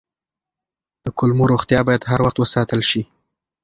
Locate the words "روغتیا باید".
1.51-2.07